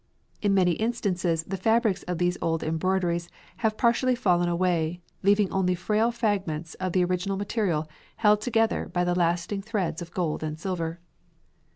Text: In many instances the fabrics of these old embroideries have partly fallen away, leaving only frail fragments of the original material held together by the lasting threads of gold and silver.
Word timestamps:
In 0.41 0.55
many 0.55 0.71
instances 0.71 1.43
the 1.43 1.57
fabrics 1.61 2.01
of 2.07 2.17
these 2.17 2.35
old 2.41 2.63
embroideries 2.63 3.29
have 3.57 3.77
partly 3.77 4.15
fallen 4.15 4.49
away, 4.49 4.99
leaving 5.21 5.51
only 5.51 5.75
frail 5.75 6.11
fragments 6.11 6.73
of 6.79 6.93
the 6.93 7.03
original 7.03 7.37
material 7.37 7.87
held 8.15 8.41
together 8.41 8.89
by 8.91 9.03
the 9.03 9.13
lasting 9.13 9.61
threads 9.61 10.01
of 10.01 10.09
gold 10.09 10.41
and 10.41 10.59
silver. 10.59 10.99